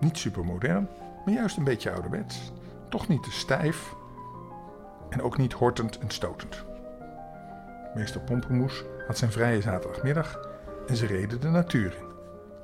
Niet 0.00 0.18
supermodern, 0.18 0.88
maar 1.24 1.34
juist 1.34 1.56
een 1.56 1.64
beetje 1.64 1.90
ouderwets. 1.90 2.52
Toch 2.88 3.08
niet 3.08 3.22
te 3.22 3.32
stijf 3.32 3.94
en 5.08 5.22
ook 5.22 5.36
niet 5.36 5.52
hortend 5.52 5.98
en 5.98 6.10
stotend. 6.10 6.67
Meester 7.98 8.20
Pompenmoes 8.20 8.84
had 9.06 9.18
zijn 9.18 9.32
vrije 9.32 9.60
zaterdagmiddag 9.60 10.40
en 10.86 10.96
ze 10.96 11.06
reden 11.06 11.40
de 11.40 11.48
natuur 11.48 11.94
in, 11.94 12.06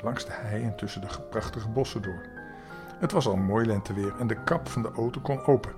langs 0.04 0.24
de 0.24 0.32
hei 0.32 0.62
en 0.62 0.76
tussen 0.76 1.00
de 1.00 1.06
prachtige 1.30 1.68
bossen 1.68 2.02
door. 2.02 2.22
Het 2.98 3.12
was 3.12 3.26
al 3.26 3.36
mooi 3.36 3.66
lenteweer 3.66 4.14
en 4.18 4.26
de 4.26 4.44
kap 4.44 4.68
van 4.68 4.82
de 4.82 4.90
auto 4.96 5.20
kon 5.20 5.46
open. 5.46 5.72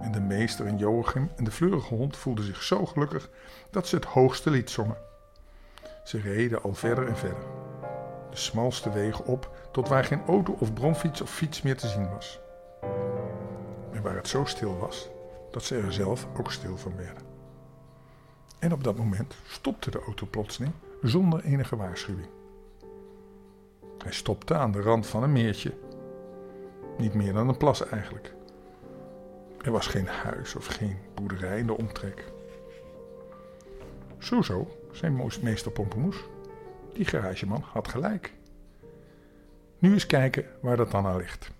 En 0.00 0.12
de 0.12 0.20
meester 0.20 0.66
en 0.66 0.76
Joachim 0.76 1.30
en 1.36 1.44
de 1.44 1.50
fleurige 1.50 1.94
hond 1.94 2.16
voelden 2.16 2.44
zich 2.44 2.62
zo 2.62 2.86
gelukkig 2.86 3.30
dat 3.70 3.86
ze 3.86 3.96
het 3.96 4.04
hoogste 4.04 4.50
lied 4.50 4.70
zongen. 4.70 4.98
Ze 6.04 6.20
reden 6.20 6.62
al 6.62 6.74
verder 6.74 7.06
en 7.06 7.16
verder. 7.16 7.44
De 8.30 8.36
smalste 8.36 8.90
wegen 8.90 9.24
op 9.24 9.50
tot 9.72 9.88
waar 9.88 10.04
geen 10.04 10.22
auto 10.26 10.56
of 10.58 10.72
bromfiets 10.72 11.20
of 11.20 11.30
fiets 11.30 11.62
meer 11.62 11.76
te 11.76 11.88
zien 11.88 12.10
was. 12.10 12.40
En 13.92 14.02
waar 14.02 14.16
het 14.16 14.28
zo 14.28 14.44
stil 14.44 14.78
was 14.78 15.08
dat 15.50 15.62
ze 15.62 15.76
er 15.76 15.92
zelf 15.92 16.26
ook 16.38 16.52
stil 16.52 16.76
van 16.76 16.96
werden. 16.96 17.29
En 18.60 18.72
op 18.72 18.84
dat 18.84 18.96
moment 18.96 19.34
stopte 19.46 19.90
de 19.90 20.00
auto 20.00 20.26
plotseling 20.30 20.72
zonder 21.02 21.44
enige 21.44 21.76
waarschuwing. 21.76 22.28
Hij 23.98 24.12
stopte 24.12 24.54
aan 24.54 24.72
de 24.72 24.80
rand 24.80 25.06
van 25.06 25.22
een 25.22 25.32
meertje. 25.32 25.74
Niet 26.98 27.14
meer 27.14 27.32
dan 27.32 27.48
een 27.48 27.56
plas 27.56 27.86
eigenlijk. 27.86 28.34
Er 29.60 29.72
was 29.72 29.86
geen 29.86 30.06
huis 30.06 30.54
of 30.54 30.66
geen 30.66 30.96
boerderij 31.14 31.58
in 31.58 31.66
de 31.66 31.76
omtrek. 31.76 32.32
Zo 34.18 34.42
zo, 34.42 34.78
zei 34.92 35.28
meester 35.42 35.70
Pompemoes. 35.72 36.16
Die 36.92 37.04
garageman 37.04 37.64
had 37.72 37.88
gelijk. 37.88 38.34
Nu 39.78 39.92
eens 39.92 40.06
kijken 40.06 40.46
waar 40.60 40.76
dat 40.76 40.90
dan 40.90 41.06
aan 41.06 41.16
ligt. 41.16 41.50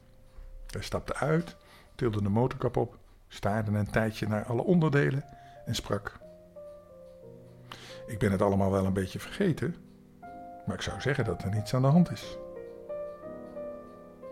Hij 0.67 0.83
stapte 0.83 1.15
uit, 1.15 1.57
tilde 1.95 2.23
de 2.23 2.29
motorkap 2.29 2.77
op, 2.77 2.99
staarde 3.29 3.71
een 3.71 3.91
tijdje 3.91 4.29
naar 4.29 4.45
alle 4.45 4.63
onderdelen 4.63 5.25
en 5.67 5.75
sprak. 5.75 6.20
Ik 8.11 8.19
ben 8.19 8.33
het 8.33 8.43
allemaal 8.43 8.71
wel 8.71 8.85
een 8.85 8.93
beetje 8.93 9.19
vergeten, 9.19 9.75
maar 10.67 10.75
ik 10.75 10.83
zou 10.83 11.01
zeggen 11.01 11.25
dat 11.25 11.43
er 11.43 11.51
niets 11.51 11.75
aan 11.75 11.83
de 11.83 11.89
hand 11.89 12.11
is. 12.11 12.39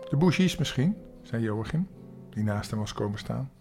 De 0.09 0.17
bougies 0.17 0.57
misschien, 0.57 0.97
zei 1.21 1.43
Joachim, 1.43 1.87
die 2.29 2.43
naast 2.43 2.69
hem 2.69 2.79
was 2.79 2.93
komen 2.93 3.19
staan. 3.19 3.51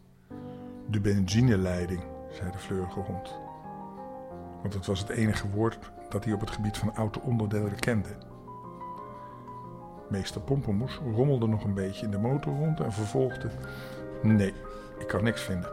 De 0.87 1.00
benzineleiding, 1.00 2.02
zei 2.30 2.50
de 2.50 2.58
fleurige 2.58 3.00
hond. 3.00 3.38
Want 4.62 4.75
het 4.75 4.87
was 4.87 4.98
het 4.98 5.08
enige 5.08 5.48
woord 5.48 5.78
dat 6.08 6.25
hij 6.25 6.32
op 6.32 6.40
het 6.40 6.50
gebied 6.50 6.76
van 6.76 6.94
auto-onderdelen 6.94 7.78
kende. 7.78 8.16
Meester 10.10 10.40
Pompemoes 10.40 11.00
rommelde 11.14 11.46
nog 11.46 11.64
een 11.64 11.75
beetje 11.75 12.04
in 12.04 12.10
de 12.10 12.18
motor 12.18 12.56
rond 12.56 12.80
en 12.80 12.92
vervolgde: 12.92 13.50
Nee, 14.22 14.54
ik 14.98 15.06
kan 15.06 15.25
niks 15.25 15.42
vinden. 15.42 15.70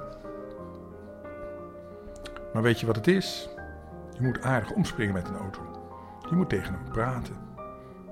Maar 2.53 2.61
weet 2.61 2.79
je 2.79 2.85
wat 2.85 2.95
het 2.95 3.07
is? 3.07 3.49
Je 4.15 4.21
moet 4.21 4.41
aardig 4.41 4.71
omspringen 4.71 5.13
met 5.13 5.27
een 5.27 5.37
auto. 5.37 5.61
Je 6.29 6.35
moet 6.35 6.49
tegen 6.49 6.73
hem 6.73 6.89
praten. 6.89 7.35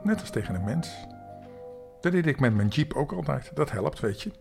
Net 0.03 0.19
als 0.19 0.29
tegen 0.29 0.55
een 0.55 0.63
mens. 0.63 1.07
Dat 2.01 2.11
deed 2.11 2.25
ik 2.25 2.39
met 2.39 2.53
mijn 2.53 2.67
jeep 2.67 2.93
ook 2.93 3.11
altijd. 3.11 3.55
Dat 3.55 3.71
helpt, 3.71 3.99
weet 3.99 4.21
je. 4.21 4.31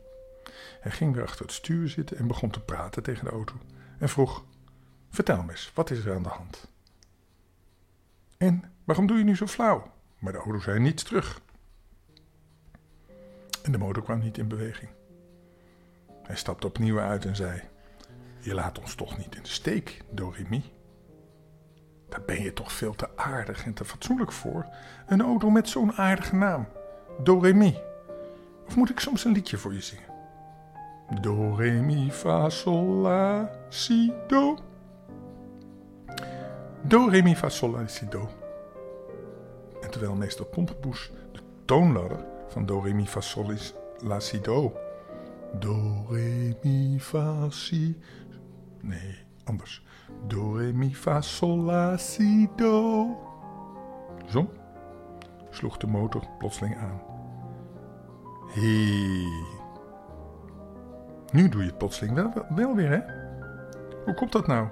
Hij 0.80 0.90
ging 0.90 1.14
weer 1.14 1.22
achter 1.22 1.44
het 1.44 1.54
stuur 1.54 1.88
zitten 1.88 2.18
en 2.18 2.26
begon 2.26 2.50
te 2.50 2.60
praten 2.60 3.02
tegen 3.02 3.24
de 3.24 3.30
auto. 3.30 3.54
En 3.98 4.08
vroeg: 4.08 4.44
Vertel 5.10 5.42
me 5.42 5.50
eens, 5.50 5.72
wat 5.74 5.90
is 5.90 6.04
er 6.04 6.14
aan 6.14 6.22
de 6.22 6.28
hand? 6.28 6.70
En 8.36 8.72
waarom 8.84 9.06
doe 9.06 9.18
je 9.18 9.24
nu 9.24 9.36
zo 9.36 9.46
flauw? 9.46 9.92
Maar 10.18 10.32
de 10.32 10.38
auto 10.38 10.58
zei 10.58 10.78
niets 10.78 11.02
terug. 11.02 11.40
En 13.62 13.72
de 13.72 13.78
motor 13.78 14.02
kwam 14.02 14.18
niet 14.18 14.38
in 14.38 14.48
beweging. 14.48 14.90
Hij 16.22 16.36
stapte 16.36 16.66
opnieuw 16.66 16.98
uit 16.98 17.24
en 17.24 17.36
zei: 17.36 17.62
Je 18.38 18.54
laat 18.54 18.78
ons 18.78 18.94
toch 18.94 19.18
niet 19.18 19.36
in 19.36 19.42
de 19.42 19.48
steek, 19.48 20.04
Doremi? 20.10 20.72
Daar 22.12 22.22
ben 22.26 22.42
je 22.42 22.52
toch 22.52 22.72
veel 22.72 22.94
te 22.94 23.08
aardig 23.16 23.64
en 23.64 23.74
te 23.74 23.84
fatsoenlijk 23.84 24.32
voor. 24.32 24.66
Een 25.06 25.20
auto 25.22 25.50
met 25.50 25.68
zo'n 25.68 25.92
aardige 25.92 26.36
naam. 26.36 26.66
Doremi. 27.22 27.78
Of 28.66 28.76
moet 28.76 28.90
ik 28.90 29.00
soms 29.00 29.24
een 29.24 29.32
liedje 29.32 29.58
voor 29.58 29.74
je 29.74 29.80
zingen? 29.80 30.10
Do, 31.20 31.54
re, 31.54 31.70
mi, 31.70 32.10
fa, 32.10 32.48
sol, 32.48 32.86
la, 32.86 33.50
si, 33.68 34.12
do. 34.26 34.58
Do, 36.82 37.08
re, 37.08 37.22
mi, 37.22 37.36
fa, 37.36 37.48
sol, 37.48 37.70
la, 37.70 37.86
si, 37.86 38.08
do. 38.08 38.28
En 39.80 39.90
terwijl 39.90 40.14
meester 40.14 40.44
Pompenboes 40.44 41.12
de 41.32 41.40
toonladder 41.64 42.24
van 42.48 42.66
do, 42.66 42.80
re, 42.80 42.92
mi, 42.92 43.06
fa, 43.06 43.20
sol, 43.20 43.52
la, 43.98 44.20
si, 44.20 44.40
do. 44.40 44.72
Do, 45.58 46.06
re, 46.08 46.56
mi, 46.62 47.00
fa, 47.00 47.50
si. 47.50 48.00
Nee, 48.80 49.18
anders. 49.44 49.84
Do, 50.26 50.56
re, 50.56 50.72
mi, 50.72 50.94
fa, 50.94 51.20
sol, 51.20 51.58
la, 51.58 51.96
si, 51.96 52.48
do. 52.56 53.06
Zo 54.26 54.50
sloeg 55.50 55.76
de 55.76 55.86
motor 55.86 56.22
plotseling 56.38 56.76
aan. 56.76 57.00
Hé. 58.48 59.26
Nu 61.32 61.48
doe 61.48 61.60
je 61.60 61.66
het 61.66 61.78
plotseling 61.78 62.14
wel, 62.14 62.46
wel 62.54 62.74
weer, 62.74 62.90
hè? 62.90 63.00
Hoe 64.04 64.14
komt 64.14 64.32
dat 64.32 64.46
nou? 64.46 64.68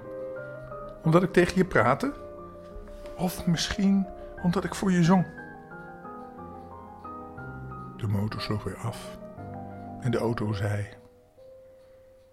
Omdat 1.03 1.23
ik 1.23 1.33
tegen 1.33 1.57
je 1.57 1.65
praatte? 1.65 2.13
Of 3.17 3.47
misschien 3.47 4.07
omdat 4.43 4.63
ik 4.63 4.75
voor 4.75 4.91
je 4.91 5.03
zong? 5.03 5.25
De 7.97 8.07
motor 8.07 8.41
sloeg 8.41 8.63
weer 8.63 8.77
af 8.77 9.19
en 9.99 10.11
de 10.11 10.17
auto 10.17 10.53
zei: 10.53 10.87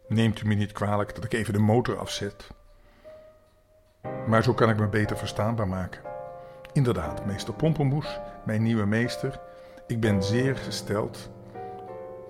Neemt 0.09 0.41
u 0.41 0.47
me 0.47 0.55
niet 0.55 0.73
kwalijk 0.73 1.15
dat 1.15 1.25
ik 1.25 1.33
even 1.33 1.53
de 1.53 1.59
motor 1.59 1.99
afzet. 1.99 2.51
Maar 4.27 4.43
zo 4.43 4.55
kan 4.55 4.71
ik 4.71 4.79
me 4.79 4.89
beter 4.89 5.17
verstaanbaar 5.17 5.69
maken. 5.69 6.03
Inderdaad, 6.73 7.27
meester 7.27 7.55
Pompenmoes, 7.55 8.21
mijn 8.45 8.63
nieuwe 8.63 8.87
meester, 8.87 9.41
Ik 9.87 10.01
ben 10.01 10.23
zeer 10.23 10.57
gesteld 10.57 11.31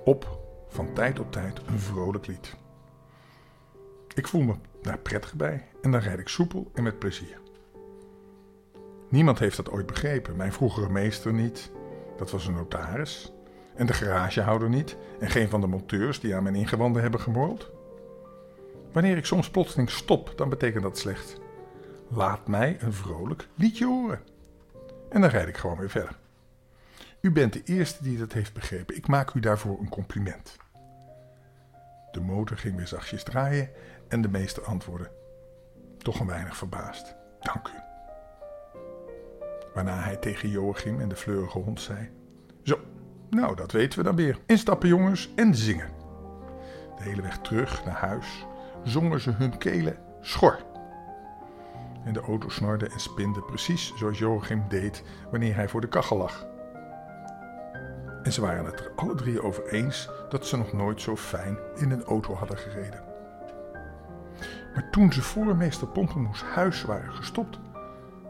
op 0.05 0.39
van 0.69 0.93
tijd 0.93 1.15
tot 1.15 1.33
tijd 1.33 1.61
een 1.67 1.79
vrolijk 1.79 2.27
lied. 2.27 2.57
Ik 4.15 4.29
voel 4.29 4.43
me 4.43 4.55
daar 4.83 4.99
prettig 4.99 5.35
bij 5.35 5.67
en 5.83 5.91
dan 5.91 6.01
rijd 6.01 6.19
ik 6.19 6.29
soepel 6.29 6.71
en 6.75 6.83
met 6.83 6.99
plezier. 6.99 7.41
Niemand 9.09 9.39
heeft 9.39 9.57
dat 9.57 9.71
ooit 9.71 9.87
begrepen. 9.87 10.37
Mijn 10.37 10.53
vroegere 10.53 10.89
meester 10.89 11.33
niet, 11.33 11.71
dat 12.17 12.31
was 12.31 12.47
een 12.47 12.55
notaris. 12.55 13.33
En 13.79 13.87
de 13.87 13.93
garagehouder 13.93 14.69
niet, 14.69 14.97
en 15.21 15.31
geen 15.31 15.49
van 15.49 15.61
de 15.61 15.67
monteurs 15.67 16.21
die 16.21 16.35
aan 16.35 16.43
mijn 16.43 16.55
ingewanden 16.55 17.03
hebben 17.03 17.21
gemorreld. 17.21 17.71
Wanneer 18.93 19.17
ik 19.17 19.27
soms 19.27 19.51
plotseling 19.51 19.91
stop, 19.91 20.33
dan 20.37 20.49
betekent 20.49 20.83
dat 20.83 20.99
slecht. 20.99 21.41
Laat 22.09 22.49
mij 22.49 22.77
een 22.81 22.93
vrolijk 22.93 23.49
liedje 23.55 23.87
horen. 23.87 24.21
En 25.09 25.21
dan 25.21 25.31
rijd 25.31 25.49
ik 25.49 25.57
gewoon 25.57 25.79
weer 25.79 25.91
verder. 25.91 26.17
U 27.21 27.33
bent 27.33 27.53
de 27.53 27.63
eerste 27.65 28.03
die 28.03 28.19
dat 28.19 28.33
heeft 28.33 28.53
begrepen. 28.53 28.97
Ik 28.97 29.07
maak 29.07 29.35
u 29.35 29.41
daarvoor 29.41 29.79
een 29.81 29.89
compliment. 29.89 30.57
De 32.11 32.21
motor 32.21 32.57
ging 32.57 32.77
weer 32.77 32.87
zachtjes 32.87 33.23
draaien 33.23 33.71
en 34.09 34.23
de 34.23 34.29
meester 34.29 34.65
antwoordde, 34.65 35.11
toch 35.99 36.21
een 36.21 36.27
weinig 36.27 36.57
verbaasd. 36.57 37.15
Dank 37.41 37.69
u. 37.69 37.81
Waarna 39.75 40.01
hij 40.01 40.17
tegen 40.17 40.49
Joachim 40.49 41.01
en 41.01 41.09
de 41.09 41.17
fleurige 41.17 41.59
hond 41.59 41.81
zei: 41.81 42.11
Zo, 42.63 42.79
nou 43.31 43.57
dat 43.57 43.73
weten 43.73 43.99
we 43.99 44.05
dan 44.05 44.17
weer. 44.17 44.39
Instappen 44.47 44.89
jongens 44.89 45.33
en 45.35 45.55
zingen. 45.55 45.91
De 46.97 47.03
hele 47.03 47.23
weg 47.23 47.39
terug 47.39 47.85
naar 47.85 47.95
huis 47.95 48.47
zongen 48.85 49.21
ze 49.21 49.31
hun 49.31 49.59
kelen 49.59 49.99
schor. 50.21 50.59
En 52.05 52.13
de 52.13 52.21
auto 52.21 52.49
snorde 52.49 52.89
en 52.89 53.01
spinde 53.01 53.43
precies 53.43 53.93
zoals 53.97 54.19
Joachim 54.19 54.65
deed 54.69 55.03
wanneer 55.31 55.55
hij 55.55 55.69
voor 55.69 55.81
de 55.81 55.89
kachel 55.89 56.17
lag. 56.17 56.47
En 58.23 58.33
ze 58.33 58.41
waren 58.41 58.65
het 58.65 58.81
er 58.81 58.93
alle 58.97 59.15
drie 59.15 59.43
over 59.43 59.67
eens 59.67 60.11
dat 60.29 60.47
ze 60.47 60.57
nog 60.57 60.73
nooit 60.73 61.01
zo 61.01 61.17
fijn 61.17 61.59
in 61.77 61.91
een 61.91 62.05
auto 62.05 62.35
hadden 62.35 62.59
gereden. 62.59 63.03
Maar 64.75 64.91
toen 64.91 65.13
ze 65.13 65.23
voor 65.23 65.57
meester 65.57 65.89
Pompemoes 65.89 66.43
huis 66.43 66.83
waren 66.83 67.13
gestopt, 67.13 67.59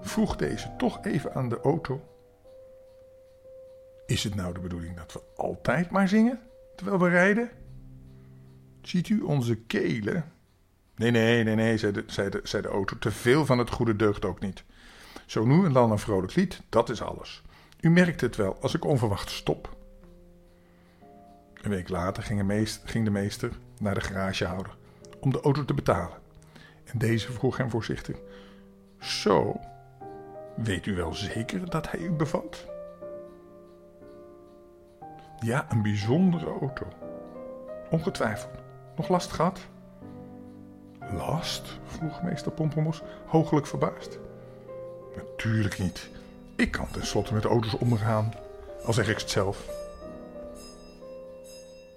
vroeg 0.00 0.36
deze 0.36 0.76
toch 0.76 1.04
even 1.04 1.34
aan 1.34 1.48
de 1.48 1.60
auto: 1.60 2.00
Is 4.08 4.24
het 4.24 4.34
nou 4.34 4.54
de 4.54 4.60
bedoeling 4.60 4.96
dat 4.96 5.12
we 5.12 5.20
altijd 5.36 5.90
maar 5.90 6.08
zingen 6.08 6.40
terwijl 6.76 6.98
we 6.98 7.08
rijden? 7.08 7.50
Ziet 8.82 9.08
u 9.08 9.20
onze 9.20 9.56
kelen? 9.56 10.32
Nee, 10.96 11.10
nee, 11.10 11.44
nee, 11.44 11.54
nee, 11.54 11.78
zei 11.78 11.92
de, 11.92 12.04
zei, 12.06 12.30
de, 12.30 12.40
zei 12.42 12.62
de 12.62 12.68
auto. 12.68 12.98
Te 12.98 13.10
veel 13.10 13.46
van 13.46 13.58
het 13.58 13.70
goede 13.70 13.96
deugt 13.96 14.24
ook 14.24 14.40
niet. 14.40 14.64
Zo 15.26 15.44
nu 15.44 15.64
en 15.64 15.72
dan 15.72 15.90
een 15.90 15.98
vrolijk 15.98 16.34
lied, 16.34 16.62
dat 16.68 16.90
is 16.90 17.02
alles. 17.02 17.42
U 17.80 17.90
merkt 17.90 18.20
het 18.20 18.36
wel 18.36 18.56
als 18.60 18.74
ik 18.74 18.84
onverwacht 18.84 19.30
stop. 19.30 19.76
Een 21.54 21.70
week 21.70 21.88
later 21.88 22.22
ging, 22.22 22.42
meester, 22.42 22.88
ging 22.88 23.04
de 23.04 23.10
meester 23.10 23.50
naar 23.78 23.94
de 23.94 24.00
garagehouder 24.00 24.76
om 25.20 25.32
de 25.32 25.40
auto 25.40 25.64
te 25.64 25.74
betalen. 25.74 26.18
En 26.84 26.98
deze 26.98 27.32
vroeg 27.32 27.56
hem 27.56 27.70
voorzichtig: 27.70 28.16
Zo, 28.98 29.60
weet 30.56 30.86
u 30.86 30.94
wel 30.94 31.14
zeker 31.14 31.70
dat 31.70 31.90
hij 31.90 32.00
u 32.00 32.10
bevalt? 32.10 32.66
Ja, 35.40 35.66
een 35.68 35.82
bijzondere 35.82 36.46
auto. 36.60 36.86
Ongetwijfeld. 37.90 38.52
Nog 38.96 39.08
last 39.08 39.32
gehad? 39.32 39.60
Last? 41.12 41.78
vroeg 41.86 42.22
meester 42.22 42.52
Pompelmos, 42.52 43.02
hooglijk 43.26 43.66
verbaasd. 43.66 44.18
Natuurlijk 45.16 45.78
niet. 45.78 46.10
Ik 46.56 46.70
kan 46.70 46.90
tenslotte 46.90 47.34
met 47.34 47.44
auto's 47.44 47.74
omgaan, 47.74 48.32
al 48.84 48.92
zeg 48.92 49.08
ik 49.08 49.18
het 49.18 49.30
zelf. 49.30 49.68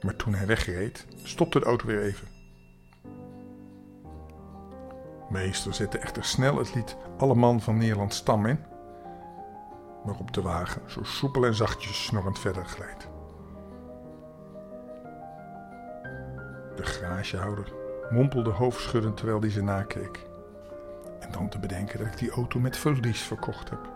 Maar 0.01 0.15
toen 0.15 0.33
hij 0.33 0.45
wegreed, 0.45 1.05
stopte 1.23 1.59
de 1.59 1.65
auto 1.65 1.85
weer 1.85 2.01
even. 2.01 2.27
Meester 5.29 5.73
zette 5.73 5.97
echter 5.97 6.23
snel 6.23 6.57
het 6.57 6.75
lied 6.75 6.95
Alle 7.17 7.35
man 7.35 7.61
van 7.61 7.77
Nederland 7.77 8.13
stam 8.13 8.45
in, 8.45 8.59
waarop 10.03 10.33
de 10.33 10.41
wagen 10.41 10.81
zo 10.87 11.03
soepel 11.03 11.45
en 11.45 11.55
zachtjes 11.55 12.05
snorrend 12.05 12.39
verder 12.39 12.65
glijdt. 12.65 13.10
De 16.81 16.87
garagehouder 16.87 17.73
mompelde 18.09 18.49
hoofdschuddend 18.49 19.17
terwijl 19.17 19.39
hij 19.39 19.49
ze 19.49 19.63
nakeek. 19.63 20.27
En 21.19 21.31
dan 21.31 21.49
te 21.49 21.59
bedenken 21.59 21.97
dat 21.99 22.07
ik 22.07 22.17
die 22.17 22.31
auto 22.31 22.59
met 22.59 22.77
verlies 22.77 23.21
verkocht 23.21 23.69
heb. 23.69 23.89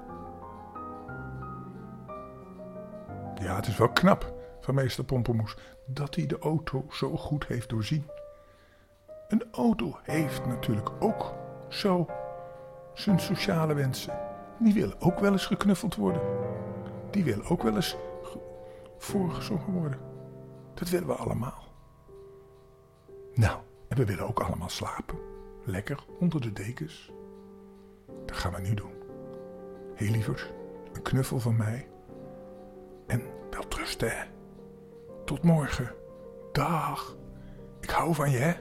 Ja, 3.36 3.56
het 3.56 3.68
is 3.68 3.78
wel 3.78 3.90
knap 3.90 4.34
van 4.62 4.76
meester 4.76 5.04
Pompemoes 5.04 5.58
dat 5.86 6.16
hij 6.16 6.26
de 6.26 6.40
auto 6.40 6.86
zo 6.92 7.18
goed 7.18 7.46
heeft 7.46 7.70
doorzien. 7.70 8.10
Een 9.28 9.44
auto 9.52 10.00
heeft 10.04 10.46
natuurlijk 10.46 10.90
ook 11.00 11.34
zo 11.70 12.10
zijn 12.94 13.20
sociale 13.20 13.74
wensen. 13.74 14.20
Die 14.60 14.74
willen 14.74 15.02
ook 15.02 15.20
wel 15.20 15.32
eens 15.32 15.46
geknuffeld 15.46 15.96
worden. 15.96 16.22
Die 17.12 17.24
willen 17.24 17.46
ook 17.46 17.64
wel 17.64 17.76
eens 17.76 17.96
voorgezongen 18.98 19.72
worden. 19.72 20.00
Dat 20.74 20.90
willen 20.90 21.08
we 21.08 21.14
allemaal. 21.14 21.65
Nou, 23.36 23.60
en 23.88 23.98
we 23.98 24.06
willen 24.06 24.28
ook 24.28 24.40
allemaal 24.40 24.70
slapen. 24.70 25.18
Lekker 25.64 26.06
onder 26.20 26.42
de 26.42 26.54
dekens. 26.54 27.12
Dat 28.26 28.38
gaan 28.38 28.54
we 28.54 28.62
nu 28.62 28.74
doen. 28.74 28.94
Heel 29.96 30.12
lieverd, 30.12 30.54
een 30.94 31.02
knuffel 31.02 31.40
van 31.40 31.58
mij. 31.58 31.88
En 33.08 33.22
wel 33.50 33.68
trusten, 33.68 34.18
hè. 34.18 34.24
Tot 35.26 35.44
morgen. 35.44 35.96
Dag. 36.52 37.18
Ik 37.82 37.90
hou 37.90 38.14
van 38.14 38.32
je, 38.32 38.38
hè. 38.38 38.54